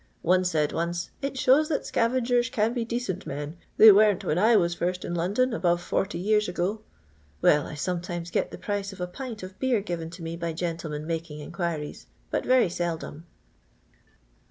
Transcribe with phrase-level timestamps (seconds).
[0.23, 4.55] One said once, 'It shows that scavengers can be decent men; they weren't when I
[4.55, 6.81] was first in London, above 40 years ago.'
[7.39, 10.53] Well, I sometimes get the price of a pint of beer given to me by
[10.53, 13.27] gentlemen making inquiries, but very seldom."